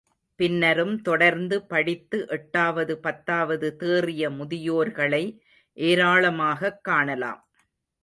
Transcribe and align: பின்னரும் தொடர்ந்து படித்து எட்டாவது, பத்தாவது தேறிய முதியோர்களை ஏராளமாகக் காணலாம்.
பின்னரும் 0.35 1.01
தொடர்ந்து 1.01 1.65
படித்து 1.65 2.27
எட்டாவது, 2.27 2.97
பத்தாவது 2.97 3.75
தேறிய 3.75 4.29
முதியோர்களை 4.29 5.39
ஏராளமாகக் 5.73 6.83
காணலாம். 6.83 7.47